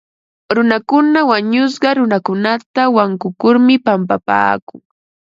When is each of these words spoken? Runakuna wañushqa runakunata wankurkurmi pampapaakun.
Runakuna 0.55 1.19
wañushqa 1.29 1.89
runakunata 1.97 2.81
wankurkurmi 2.95 3.75
pampapaakun. 3.85 4.81